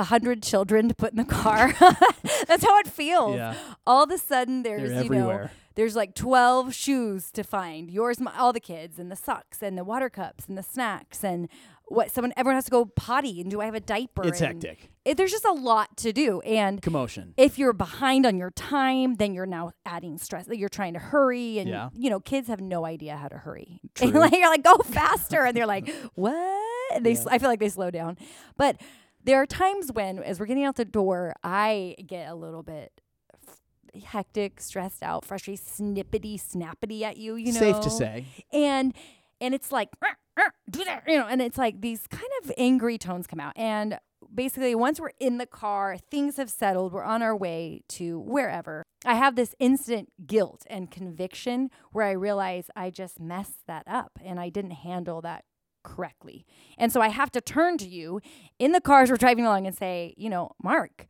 a 0.00 0.04
hundred 0.04 0.42
children 0.42 0.88
to 0.88 0.94
put 0.94 1.12
in 1.12 1.18
the 1.18 1.24
car. 1.24 1.72
That's 2.48 2.64
how 2.64 2.78
it 2.78 2.88
feels. 2.88 3.36
Yeah. 3.36 3.54
All 3.86 4.02
of 4.04 4.10
a 4.10 4.18
sudden, 4.18 4.62
there's 4.62 4.90
They're 4.90 5.02
you 5.04 5.10
know, 5.10 5.48
there's 5.76 5.94
like 5.94 6.14
twelve 6.14 6.74
shoes 6.74 7.30
to 7.32 7.44
find. 7.44 7.90
Yours, 7.90 8.18
my, 8.20 8.32
all 8.36 8.52
the 8.52 8.60
kids, 8.60 8.98
and 8.98 9.10
the 9.10 9.16
socks, 9.16 9.62
and 9.62 9.76
the 9.78 9.84
water 9.84 10.10
cups, 10.10 10.46
and 10.48 10.56
the 10.58 10.62
snacks, 10.62 11.22
and 11.24 11.48
what 11.86 12.10
someone 12.10 12.32
everyone 12.36 12.56
has 12.56 12.64
to 12.66 12.70
go 12.70 12.84
potty. 12.84 13.40
And 13.40 13.50
do 13.50 13.60
I 13.60 13.66
have 13.66 13.74
a 13.74 13.80
diaper? 13.80 14.26
It's 14.26 14.40
and 14.40 14.62
hectic. 14.62 14.90
It, 15.04 15.16
there's 15.16 15.30
just 15.32 15.44
a 15.44 15.52
lot 15.52 15.96
to 15.98 16.12
do, 16.12 16.40
and 16.42 16.80
Commotion. 16.82 17.34
if 17.36 17.58
you're 17.58 17.72
behind 17.72 18.26
on 18.26 18.36
your 18.36 18.50
time, 18.50 19.14
then 19.14 19.32
you're 19.32 19.46
now 19.46 19.72
adding 19.86 20.18
stress. 20.18 20.46
Like, 20.46 20.58
You're 20.58 20.68
trying 20.68 20.92
to 20.94 20.98
hurry, 21.00 21.58
and 21.58 21.68
Yeah. 21.68 21.88
you 21.94 22.10
know, 22.10 22.20
kids 22.20 22.48
have 22.48 22.60
no 22.60 22.84
idea 22.84 23.16
how 23.16 23.28
to 23.28 23.38
hurry. 23.38 23.80
True. 23.94 24.08
And 24.08 24.16
like, 24.18 24.32
you're 24.32 24.50
like, 24.50 24.62
go 24.62 24.76
faster, 24.78 25.44
and 25.46 25.56
they're 25.56 25.66
like, 25.66 25.88
what? 26.14 26.94
And 26.94 27.04
they, 27.06 27.12
Yeah. 27.12 27.24
I 27.30 27.38
feel 27.38 27.48
like 27.48 27.60
they 27.60 27.68
slow 27.70 27.90
down. 27.90 28.18
But 28.58 28.80
there 29.24 29.40
are 29.40 29.46
times 29.46 29.92
when, 29.92 30.18
as 30.22 30.40
we're 30.40 30.46
getting 30.46 30.64
out 30.64 30.76
the 30.76 30.84
door, 30.84 31.34
I 31.44 31.96
get 32.06 32.28
a 32.30 32.34
little 32.34 32.62
bit 32.62 33.00
f- 33.46 34.02
hectic, 34.02 34.60
stressed 34.60 35.02
out, 35.02 35.24
frustrated, 35.24 35.64
snippety, 35.64 36.40
snappity 36.40 37.02
at 37.02 37.16
you. 37.16 37.36
You 37.36 37.52
know, 37.52 37.58
Safe 37.60 37.80
to 37.80 37.90
say. 37.90 38.24
and 38.52 38.94
and 39.40 39.54
it's 39.54 39.72
like 39.72 39.88
"Rah, 40.02 40.10
rah, 40.36 40.50
do 40.70 40.84
that 40.84 41.04
you 41.08 41.16
know 41.18 41.26
and 41.26 41.40
it's 41.40 41.56
like 41.58 41.80
these 41.80 42.06
kind 42.06 42.30
of 42.44 42.52
angry 42.58 42.98
tones 42.98 43.26
come 43.26 43.40
out 43.40 43.54
and 43.56 43.98
basically 44.34 44.74
once 44.74 45.00
we're 45.00 45.10
in 45.18 45.38
the 45.38 45.46
car 45.46 45.96
things 46.10 46.36
have 46.36 46.50
settled 46.50 46.92
we're 46.92 47.02
on 47.02 47.22
our 47.22 47.34
way 47.34 47.80
to 47.88 48.18
wherever 48.20 48.82
i 49.06 49.14
have 49.14 49.34
this 49.34 49.54
instant 49.58 50.12
guilt 50.26 50.62
and 50.68 50.90
conviction 50.90 51.70
where 51.92 52.04
i 52.06 52.10
realize 52.12 52.66
i 52.76 52.90
just 52.90 53.18
messed 53.18 53.66
that 53.66 53.82
up 53.86 54.18
and 54.22 54.38
i 54.38 54.50
didn't 54.50 54.72
handle 54.72 55.22
that 55.22 55.42
correctly 55.82 56.44
and 56.78 56.92
so 56.92 57.00
i 57.00 57.08
have 57.08 57.30
to 57.30 57.40
turn 57.40 57.78
to 57.78 57.88
you 57.88 58.20
in 58.58 58.72
the 58.72 58.80
car 58.80 59.02
as 59.02 59.10
we're 59.10 59.16
driving 59.16 59.44
along 59.44 59.66
and 59.66 59.76
say 59.76 60.14
you 60.16 60.28
know 60.28 60.50
mark 60.62 61.06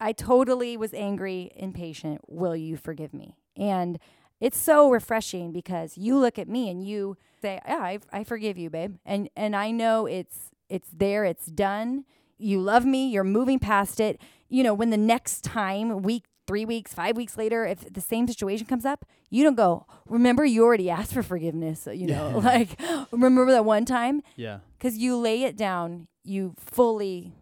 i 0.00 0.12
totally 0.12 0.76
was 0.76 0.92
angry 0.94 1.50
impatient 1.56 2.20
will 2.28 2.56
you 2.56 2.76
forgive 2.76 3.12
me 3.14 3.36
and 3.56 3.98
it's 4.40 4.58
so 4.58 4.90
refreshing 4.90 5.52
because 5.52 5.96
you 5.96 6.18
look 6.18 6.38
at 6.38 6.48
me 6.48 6.68
and 6.68 6.86
you 6.86 7.16
say, 7.40 7.60
"Yeah, 7.66 7.78
I, 7.78 7.98
I 8.12 8.24
forgive 8.24 8.58
you, 8.58 8.70
babe," 8.70 8.96
and 9.04 9.30
and 9.36 9.54
I 9.56 9.70
know 9.70 10.06
it's 10.06 10.50
it's 10.68 10.88
there, 10.92 11.24
it's 11.24 11.46
done. 11.46 12.04
You 12.36 12.60
love 12.60 12.84
me. 12.84 13.08
You're 13.08 13.24
moving 13.24 13.58
past 13.58 14.00
it. 14.00 14.20
You 14.48 14.62
know, 14.62 14.74
when 14.74 14.90
the 14.90 14.96
next 14.98 15.44
time, 15.44 16.02
week, 16.02 16.24
three 16.46 16.64
weeks, 16.64 16.92
five 16.92 17.16
weeks 17.16 17.36
later, 17.36 17.64
if 17.64 17.92
the 17.92 18.00
same 18.00 18.26
situation 18.28 18.66
comes 18.66 18.84
up, 18.84 19.04
you 19.30 19.42
don't 19.44 19.54
go. 19.56 19.86
Remember, 20.06 20.44
you 20.44 20.62
already 20.64 20.90
asked 20.90 21.12
for 21.14 21.22
forgiveness. 21.22 21.86
You 21.90 22.06
know, 22.08 22.30
Yeah. 22.30 22.36
like 22.52 22.80
remember 23.10 23.50
that 23.52 23.64
one 23.64 23.84
time 23.84 24.22
Yeah. 24.36 24.58
because 24.78 24.96
you 24.98 25.16
lay 25.16 25.42
it 25.44 25.56
down. 25.56 26.06
You 26.22 26.54
fully 26.58 27.32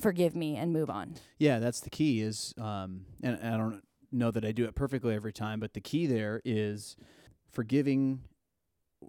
forgive 0.00 0.34
me 0.36 0.56
and 0.56 0.72
move 0.72 0.90
on. 0.90 1.14
Yeah, 1.38 1.58
that's 1.58 1.80
the 1.80 1.90
key 1.90 2.20
is 2.20 2.54
um 2.58 3.06
and 3.22 3.38
I 3.42 3.56
don't 3.56 3.82
know 4.12 4.30
that 4.30 4.44
I 4.44 4.52
do 4.52 4.64
it 4.64 4.74
perfectly 4.74 5.14
every 5.14 5.32
time, 5.32 5.60
but 5.60 5.74
the 5.74 5.80
key 5.80 6.06
there 6.06 6.40
is 6.44 6.96
forgiving 7.50 8.20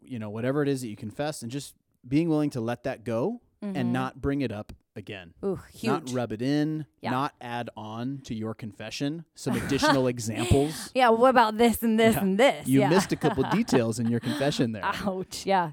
you 0.03 0.19
know 0.19 0.29
whatever 0.29 0.62
it 0.62 0.69
is 0.69 0.81
that 0.81 0.88
you 0.88 0.96
confess 0.96 1.41
and 1.41 1.51
just 1.51 1.74
being 2.08 2.29
willing 2.29 2.50
to 2.51 2.62
let 2.62 2.84
that 2.84 3.03
go 3.03 3.41
Mhm. 3.63 3.75
and 3.75 3.93
not 3.93 4.22
bring 4.22 4.41
it 4.41 4.51
up 4.51 4.72
again. 5.00 5.34
Ooh, 5.44 5.60
huge. 5.74 5.89
Not 5.89 6.12
rub 6.12 6.32
it 6.32 6.41
in, 6.44 6.86
Yeah. 7.01 7.10
not 7.12 7.34
add 7.41 7.72
on 7.75 8.20
to 8.25 8.36
your 8.36 8.53
confession 8.53 9.25
some 9.34 9.56
additional 9.56 10.06
examples. 10.13 10.91
yeah. 10.94 11.10
What 11.10 11.32
about 11.32 11.58
this 11.58 11.82
and 11.82 12.00
this 12.00 12.13
Yeah. 12.15 12.22
and 12.22 12.38
this? 12.39 12.68
You 12.68 12.82
yeah. 12.82 12.89
missed 12.89 13.12
a 13.12 13.15
couple 13.15 13.44
details 13.51 13.98
in 13.98 14.08
your 14.12 14.20
confession 14.20 14.74
there. 14.74 14.84
Ouch. 14.86 15.46
Yeah. 15.48 15.72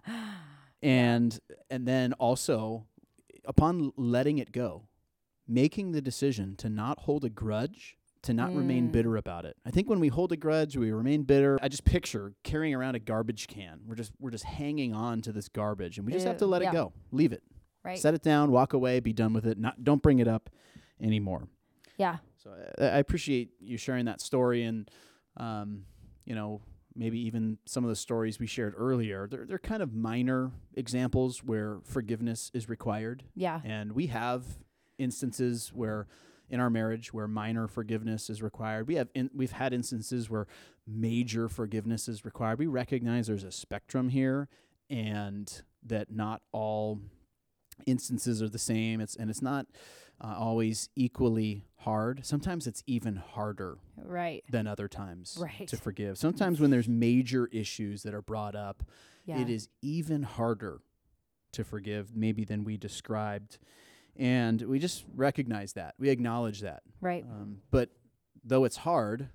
and 0.82 1.38
and 1.70 1.86
then 1.86 2.12
also 2.14 2.86
upon 3.44 3.92
letting 3.96 4.38
it 4.38 4.52
go 4.52 4.88
making 5.48 5.92
the 5.92 6.00
decision 6.02 6.56
to 6.56 6.68
not 6.68 7.00
hold 7.00 7.24
a 7.24 7.30
grudge 7.30 7.96
to 8.22 8.34
not 8.34 8.52
remain 8.54 8.88
Mm. 8.88 8.92
bitter 8.92 9.16
about 9.16 9.44
it 9.44 9.56
i 9.64 9.70
think 9.70 9.88
when 9.88 10.00
we 10.00 10.08
hold 10.08 10.32
a 10.32 10.36
grudge 10.36 10.76
we 10.76 10.90
remain 10.90 11.22
bitter 11.22 11.58
i 11.62 11.68
just 11.68 11.84
picture 11.84 12.34
carrying 12.42 12.74
around 12.74 12.94
a 12.96 12.98
garbage 12.98 13.46
can 13.46 13.80
we're 13.86 13.94
just 13.94 14.12
we're 14.18 14.30
just 14.30 14.44
hanging 14.44 14.92
on 14.92 15.22
to 15.22 15.32
this 15.32 15.48
garbage 15.48 15.96
and 15.98 16.06
we 16.06 16.12
just 16.12 16.26
have 16.26 16.36
to 16.38 16.46
let 16.46 16.60
it 16.60 16.72
go 16.72 16.92
leave 17.12 17.32
it 17.32 17.42
Right. 17.86 17.98
set 17.98 18.14
it 18.14 18.22
down 18.22 18.50
walk 18.50 18.72
away 18.72 19.00
be 19.00 19.12
done 19.12 19.32
with 19.32 19.46
it 19.46 19.58
not 19.58 19.82
don't 19.84 20.02
bring 20.02 20.18
it 20.18 20.28
up 20.28 20.50
anymore 21.00 21.48
yeah. 21.98 22.18
so 22.36 22.50
I, 22.78 22.84
I 22.84 22.98
appreciate 22.98 23.50
you 23.60 23.78
sharing 23.78 24.04
that 24.04 24.20
story, 24.20 24.64
and 24.64 24.90
um, 25.38 25.84
you 26.26 26.34
know 26.34 26.60
maybe 26.94 27.18
even 27.20 27.56
some 27.66 27.84
of 27.84 27.88
the 27.90 27.96
stories 27.96 28.38
we 28.38 28.46
shared 28.46 28.74
earlier. 28.76 29.26
They're 29.30 29.46
they're 29.46 29.58
kind 29.58 29.82
of 29.82 29.94
minor 29.94 30.50
examples 30.74 31.42
where 31.42 31.78
forgiveness 31.84 32.50
is 32.54 32.68
required, 32.68 33.24
Yeah. 33.34 33.60
and 33.64 33.92
we 33.92 34.06
have 34.08 34.44
instances 34.98 35.70
where 35.74 36.06
in 36.50 36.60
our 36.60 36.70
marriage 36.70 37.12
where 37.14 37.26
minor 37.28 37.66
forgiveness 37.66 38.28
is 38.30 38.42
required. 38.42 38.86
We 38.88 38.94
have 38.96 39.08
in, 39.14 39.30
we've 39.34 39.52
had 39.52 39.72
instances 39.72 40.28
where 40.30 40.46
major 40.86 41.48
forgiveness 41.48 42.08
is 42.08 42.24
required. 42.26 42.58
We 42.58 42.66
recognize 42.66 43.26
there's 43.26 43.42
a 43.44 43.52
spectrum 43.52 44.08
here, 44.10 44.48
and 44.90 45.50
that 45.84 46.10
not 46.10 46.42
all 46.52 47.00
instances 47.84 48.40
are 48.42 48.48
the 48.48 48.58
same. 48.58 49.00
It's 49.00 49.16
and 49.16 49.28
it's 49.30 49.42
not 49.42 49.66
uh, 50.20 50.34
always 50.38 50.88
equally 50.96 51.64
hard. 51.76 52.24
Sometimes 52.24 52.66
it's 52.66 52.82
even 52.86 53.16
harder 53.16 53.76
Right. 53.96 54.42
than 54.50 54.66
other 54.66 54.88
times 54.88 55.36
Right. 55.40 55.68
to 55.68 55.76
forgive. 55.76 56.16
Sometimes 56.16 56.58
when 56.58 56.70
there's 56.70 56.88
major 56.88 57.48
issues 57.52 58.02
that 58.04 58.14
are 58.14 58.22
brought 58.22 58.54
up, 58.54 58.82
Yeah. 59.26 59.40
it 59.40 59.50
is 59.50 59.68
even 59.82 60.22
harder 60.22 60.80
to 61.52 61.64
forgive 61.64 62.16
maybe 62.16 62.44
than 62.44 62.64
we 62.64 62.76
described. 62.78 63.58
And 64.16 64.62
we 64.62 64.78
just 64.78 65.04
recognize 65.14 65.74
that. 65.74 65.94
We 65.98 66.08
acknowledge 66.08 66.60
that. 66.62 66.82
Right. 67.02 67.24
Um, 67.24 67.60
but 67.70 67.90
though 68.42 68.64
it's 68.64 68.78
hard, 68.78 69.28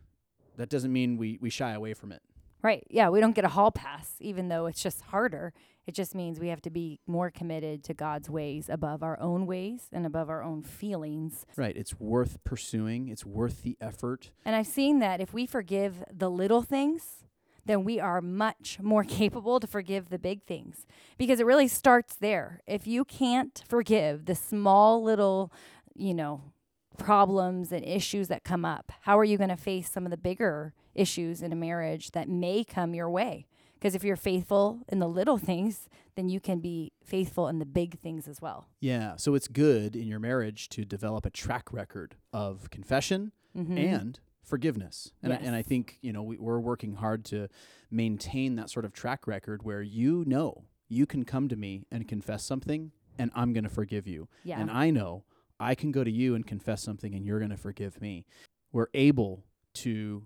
that 0.57 0.69
doesn't 0.69 0.91
mean 0.91 1.17
we, 1.17 1.37
we 1.41 1.51
shy 1.51 1.73
away 1.73 1.93
from 1.93 2.11
it. 2.11 2.23
Right. 2.63 2.85
Yeah. 2.89 3.09
We 3.09 3.19
don't 3.19 3.33
get 3.35 3.45
a 3.45 3.49
hall 3.49 3.71
pass, 3.71 4.15
even 4.19 4.47
though 4.49 4.65
it's 4.65 4.81
just 4.81 5.01
harder. 5.01 5.53
It 5.91 5.95
just 5.95 6.15
means 6.15 6.39
we 6.39 6.47
have 6.47 6.61
to 6.61 6.69
be 6.69 7.01
more 7.05 7.29
committed 7.29 7.83
to 7.83 7.93
God's 7.93 8.29
ways 8.29 8.69
above 8.69 9.03
our 9.03 9.19
own 9.19 9.45
ways 9.45 9.89
and 9.91 10.05
above 10.05 10.29
our 10.29 10.41
own 10.41 10.63
feelings. 10.63 11.45
Right. 11.57 11.75
It's 11.75 11.99
worth 11.99 12.41
pursuing, 12.45 13.09
it's 13.09 13.25
worth 13.25 13.63
the 13.63 13.75
effort. 13.81 14.31
And 14.45 14.55
I've 14.55 14.67
seen 14.67 14.99
that 14.99 15.19
if 15.19 15.33
we 15.33 15.45
forgive 15.45 16.05
the 16.09 16.31
little 16.31 16.61
things, 16.61 17.25
then 17.65 17.83
we 17.83 17.99
are 17.99 18.21
much 18.21 18.79
more 18.81 19.03
capable 19.19 19.59
to 19.59 19.67
forgive 19.67 20.07
the 20.07 20.17
big 20.17 20.45
things 20.45 20.85
because 21.17 21.41
it 21.41 21.45
really 21.45 21.67
starts 21.67 22.15
there. 22.15 22.61
If 22.65 22.87
you 22.87 23.03
can't 23.03 23.61
forgive 23.67 24.27
the 24.27 24.35
small 24.35 25.03
little, 25.03 25.51
you 25.93 26.13
know, 26.13 26.53
problems 26.97 27.73
and 27.73 27.83
issues 27.83 28.29
that 28.29 28.45
come 28.45 28.63
up, 28.63 28.93
how 29.01 29.19
are 29.19 29.25
you 29.25 29.37
going 29.37 29.49
to 29.49 29.57
face 29.57 29.89
some 29.89 30.05
of 30.05 30.11
the 30.11 30.15
bigger 30.15 30.73
issues 30.95 31.41
in 31.41 31.51
a 31.51 31.57
marriage 31.57 32.11
that 32.11 32.29
may 32.29 32.63
come 32.63 32.95
your 32.95 33.09
way? 33.09 33.45
Because 33.81 33.95
if 33.95 34.03
you're 34.03 34.15
faithful 34.15 34.81
in 34.89 34.99
the 34.99 35.07
little 35.09 35.39
things, 35.39 35.89
then 36.15 36.29
you 36.29 36.39
can 36.39 36.59
be 36.59 36.91
faithful 37.03 37.47
in 37.47 37.57
the 37.57 37.65
big 37.65 37.99
things 37.99 38.27
as 38.27 38.39
well. 38.39 38.67
Yeah. 38.79 39.15
So 39.15 39.33
it's 39.33 39.47
good 39.47 39.95
in 39.95 40.07
your 40.07 40.19
marriage 40.19 40.69
to 40.69 40.85
develop 40.85 41.25
a 41.25 41.31
track 41.31 41.73
record 41.73 42.15
of 42.31 42.69
confession 42.69 43.31
Mm-hmm. 43.57 43.77
and 43.77 44.19
forgiveness. 44.43 45.11
And, 45.21 45.33
I, 45.33 45.35
and 45.35 45.53
I 45.53 45.61
think, 45.61 45.97
you 46.01 46.13
know, 46.13 46.23
we, 46.23 46.37
we're 46.37 46.59
working 46.61 46.93
hard 46.95 47.25
to 47.25 47.49
maintain 47.89 48.55
that 48.55 48.69
sort 48.69 48.85
of 48.85 48.93
track 48.93 49.27
record 49.27 49.63
where 49.63 49.81
you 49.81 50.23
know 50.25 50.63
you 50.87 51.05
can 51.05 51.25
come 51.25 51.49
to 51.49 51.57
me 51.57 51.85
and 51.91 52.07
confess 52.07 52.45
something 52.45 52.91
and 53.19 53.29
I'm 53.35 53.51
going 53.51 53.65
to 53.65 53.69
forgive 53.69 54.07
you. 54.07 54.29
yeah. 54.45 54.57
And 54.57 54.71
I 54.71 54.89
know 54.89 55.25
I 55.59 55.75
can 55.75 55.91
go 55.91 56.03
to 56.05 56.09
you 56.09 56.33
and 56.33 56.47
confess 56.47 56.81
something 56.81 57.13
and 57.13 57.25
you're 57.25 57.39
going 57.39 57.51
to 57.51 57.57
forgive 57.57 57.99
me. 58.01 58.25
We're 58.71 58.87
able 58.93 59.43
to 59.75 60.25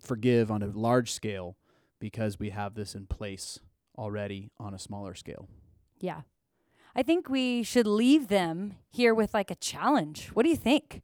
forgive 0.00 0.50
on 0.50 0.62
a 0.62 0.68
large 0.68 1.12
scale 1.12 1.56
because 1.98 2.38
we 2.38 2.50
have 2.50 2.74
this 2.74 2.94
in 2.94 3.06
place 3.06 3.58
already 3.96 4.50
on 4.58 4.74
a 4.74 4.78
smaller 4.78 5.14
scale. 5.14 5.48
Yeah. 6.00 6.22
I 6.96 7.02
think 7.02 7.28
we 7.28 7.62
should 7.62 7.86
leave 7.86 8.28
them 8.28 8.74
here 8.90 9.14
with 9.14 9.34
like 9.34 9.50
a 9.50 9.56
challenge. 9.56 10.28
What 10.34 10.44
do 10.44 10.48
you 10.48 10.56
think? 10.56 11.02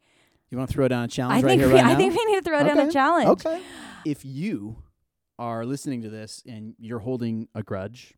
You 0.50 0.58
want 0.58 0.70
to 0.70 0.74
throw 0.74 0.88
down 0.88 1.04
a 1.04 1.08
challenge 1.08 1.44
I 1.44 1.46
right 1.46 1.50
think 1.50 1.62
here, 1.62 1.68
we, 1.68 1.74
right 1.74 1.84
I 1.84 1.92
now? 1.92 1.98
think 1.98 2.16
we 2.16 2.24
need 2.26 2.36
to 2.36 2.42
throw 2.42 2.62
down 2.62 2.78
a 2.78 2.92
challenge. 2.92 3.28
Okay. 3.28 3.62
If 4.04 4.24
you 4.24 4.82
are 5.38 5.64
listening 5.64 6.02
to 6.02 6.10
this 6.10 6.42
and 6.46 6.74
you're 6.78 6.98
holding 7.00 7.48
a 7.54 7.62
grudge, 7.62 8.14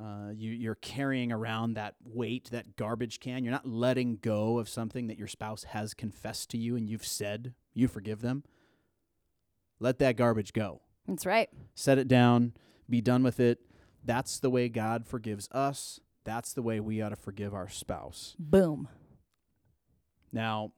uh, 0.00 0.30
you, 0.34 0.50
you're 0.50 0.74
carrying 0.76 1.30
around 1.30 1.74
that 1.74 1.94
weight, 2.04 2.50
that 2.50 2.76
garbage 2.76 3.20
can, 3.20 3.44
you're 3.44 3.52
not 3.52 3.66
letting 3.66 4.16
go 4.16 4.58
of 4.58 4.68
something 4.68 5.06
that 5.06 5.18
your 5.18 5.28
spouse 5.28 5.64
has 5.64 5.94
confessed 5.94 6.50
to 6.50 6.58
you 6.58 6.74
and 6.76 6.88
you've 6.88 7.06
said 7.06 7.54
you 7.72 7.86
forgive 7.86 8.20
them, 8.20 8.42
let 9.78 9.98
that 9.98 10.16
garbage 10.16 10.52
go. 10.52 10.80
That's 11.06 11.26
right. 11.26 11.48
Set 11.74 11.98
it 11.98 12.08
down, 12.08 12.52
be 12.88 13.00
done 13.00 13.22
with 13.22 13.40
it. 13.40 13.60
That's 14.04 14.38
the 14.38 14.50
way 14.50 14.68
God 14.68 15.06
forgives 15.06 15.48
us. 15.52 16.00
That's 16.24 16.52
the 16.52 16.62
way 16.62 16.80
we 16.80 17.02
ought 17.02 17.10
to 17.10 17.16
forgive 17.16 17.54
our 17.54 17.68
spouse. 17.68 18.36
Boom. 18.38 18.88
Now, 20.32 20.72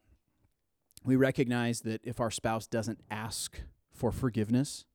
we 1.04 1.16
recognize 1.16 1.82
that 1.82 2.00
if 2.04 2.20
our 2.20 2.30
spouse 2.30 2.66
doesn't 2.66 3.00
ask 3.10 3.60
for 3.92 4.10
forgiveness, 4.10 4.86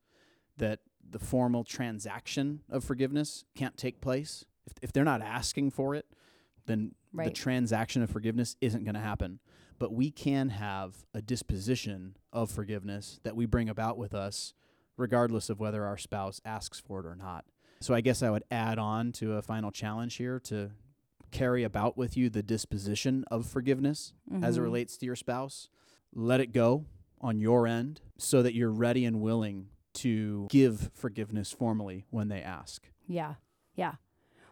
that 0.58 0.80
the 1.08 1.20
formal 1.20 1.64
transaction 1.64 2.62
of 2.70 2.84
forgiveness 2.84 3.46
can't 3.56 3.78
take 3.78 4.02
place. 4.02 4.46
If, 4.66 4.74
if 4.82 4.92
they're 4.92 5.04
not 5.04 5.22
asking 5.22 5.72
for 5.72 5.96
it, 5.96 6.06
then 6.66 6.94
the 7.14 7.32
transaction 7.32 8.02
of 8.04 8.10
forgiveness 8.10 8.56
isn't 8.62 8.84
going 8.84 8.96
to 8.96 9.00
happen. 9.02 9.40
But 9.80 9.94
we 9.94 10.12
can 10.12 10.50
have 10.50 11.06
a 11.14 11.22
disposition 11.22 12.18
of 12.34 12.52
forgiveness 12.52 13.20
that 13.24 13.36
we 13.36 13.46
bring 13.46 13.70
about 13.70 13.98
with 13.98 14.14
us, 14.14 14.54
regardless 15.00 15.50
of 15.50 15.60
whether 15.60 15.86
our 15.86 15.98
spouse 15.98 16.42
asks 16.46 16.80
for 16.80 17.00
it 17.00 17.06
or 17.06 17.16
not. 17.16 17.46
So 17.82 17.94
I 17.94 18.02
guess 18.02 18.22
I 18.22 18.30
would 18.30 18.44
add 18.52 18.78
on 18.78 19.12
to 19.14 19.34
a 19.36 19.42
final 19.42 19.72
challenge 19.72 20.16
here 20.16 20.40
to 20.42 20.72
carry 21.32 21.64
about 21.64 21.96
with 21.98 22.18
you 22.18 22.30
the 22.30 22.44
disposition 22.44 23.24
of 23.32 23.46
forgiveness 23.46 24.14
as 24.42 24.58
it 24.58 24.60
Mhm. 24.60 24.64
relates 24.64 24.98
to 24.98 25.06
your 25.06 25.16
spouse. 25.16 25.70
Let 26.14 26.42
it 26.42 26.52
go 26.52 26.86
on 27.22 27.40
your 27.40 27.68
end 27.68 28.02
so 28.18 28.42
that 28.44 28.54
you're 28.54 28.72
ready 28.72 29.06
and 29.06 29.22
willing 29.22 29.70
to 29.94 30.48
give 30.50 30.92
forgiveness 30.94 31.52
formally 31.52 32.06
when 32.10 32.28
they 32.28 32.42
ask. 32.42 32.90
Yeah. 33.08 33.36
Yeah. 33.76 33.96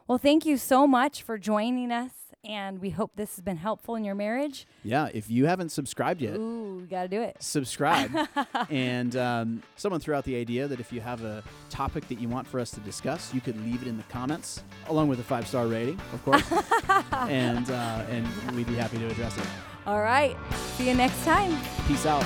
Well, 0.08 0.18
thank 0.18 0.46
you 0.46 0.58
so 0.58 0.88
much 0.88 1.22
for 1.22 1.38
joining 1.38 1.92
us. 1.92 2.27
And 2.48 2.80
we 2.80 2.92
hope 2.92 3.12
this 3.18 3.36
has 3.36 3.44
been 3.44 3.58
helpful 3.58 3.96
in 3.96 4.06
your 4.06 4.16
marriage. 4.16 4.66
Yeah, 4.82 5.10
if 5.14 5.30
you 5.30 5.48
haven't 5.48 5.70
subscribed 5.70 6.22
yet, 6.22 6.38
Ooh, 6.38 6.80
we 6.82 6.88
got 6.88 7.04
to 7.04 7.08
do 7.10 7.22
it. 7.22 7.36
subscribe. 7.40 8.10
and 8.70 9.16
um, 9.18 9.64
someone 9.76 10.00
threw 10.00 10.16
out 10.16 10.24
the 10.24 10.38
idea 10.38 10.66
that 10.68 10.80
if 10.80 10.94
you 10.94 11.02
have 11.02 11.24
a 11.26 11.44
topic 11.70 12.08
that 12.08 12.22
you 12.22 12.30
want 12.30 12.48
for 12.48 12.62
us 12.62 12.72
to 12.72 12.80
discuss, 12.80 13.34
you 13.34 13.42
could 13.42 13.62
leave 13.66 13.82
it 13.82 13.88
in 13.90 13.98
the 13.98 14.04
comments, 14.04 14.64
along 14.88 15.10
with 15.10 15.20
a 15.20 15.24
five 15.24 15.46
star 15.46 15.68
rating, 15.68 16.00
of 16.14 16.24
course. 16.24 16.50
and 17.30 17.70
uh, 17.70 18.06
and 18.10 18.26
we'd 18.56 18.68
be 18.68 18.76
happy 18.76 18.98
to 18.98 19.08
address 19.08 19.38
it. 19.38 19.46
All 19.86 20.00
right. 20.02 20.38
See 20.76 20.88
you 20.88 20.96
next 20.96 21.24
time. 21.26 21.58
Peace 21.88 22.06
out. 22.06 22.24